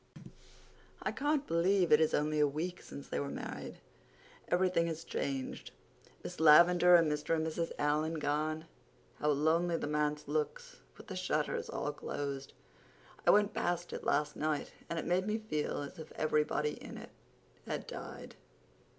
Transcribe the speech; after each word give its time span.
"I 1.03 1.11
can't 1.11 1.45
believe 1.45 1.91
it 1.91 2.01
is 2.01 2.15
only 2.15 2.39
a 2.39 2.47
week 2.47 2.81
since 2.81 3.07
they 3.07 3.19
were 3.19 3.29
married. 3.29 3.77
Everything 4.47 4.87
has 4.87 5.03
changed. 5.03 5.69
Miss 6.23 6.39
Lavendar 6.39 6.95
and 6.95 7.07
Mr. 7.11 7.35
and 7.35 7.45
Mrs. 7.45 7.71
Allan 7.77 8.15
gone—how 8.15 9.27
lonely 9.29 9.77
the 9.77 9.85
manse 9.85 10.27
looks 10.27 10.77
with 10.97 11.05
the 11.05 11.15
shutters 11.15 11.69
all 11.69 11.93
closed! 11.93 12.53
I 13.27 13.29
went 13.29 13.53
past 13.53 13.93
it 13.93 14.03
last 14.03 14.35
night, 14.35 14.71
and 14.89 14.97
it 14.97 15.05
made 15.05 15.27
me 15.27 15.37
feel 15.37 15.83
as 15.83 15.99
if 15.99 16.11
everybody 16.13 16.71
in 16.81 16.97
it 16.97 17.11
had 17.67 17.85
died." 17.85 18.33